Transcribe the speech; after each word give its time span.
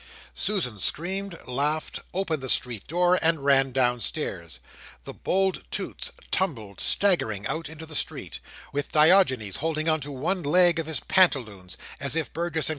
Susan 0.33 0.79
screamed, 0.79 1.37
laughed, 1.47 1.99
opened 2.11 2.41
the 2.41 2.49
street 2.49 2.87
door, 2.87 3.19
and 3.21 3.45
ran 3.45 3.71
downstairs; 3.71 4.59
the 5.03 5.13
bold 5.13 5.63
Toots 5.69 6.09
tumbled 6.31 6.79
staggering 6.79 7.45
out 7.45 7.69
into 7.69 7.85
the 7.85 7.93
street, 7.93 8.39
with 8.73 8.91
Diogenes 8.91 9.57
holding 9.57 9.87
on 9.87 10.01
to 10.01 10.11
one 10.11 10.41
leg 10.41 10.79
of 10.79 10.87
his 10.87 11.01
pantaloons, 11.01 11.77
as 11.99 12.15
if 12.15 12.33
Burgess 12.33 12.67
and 12.67 12.69
Co. 12.69 12.69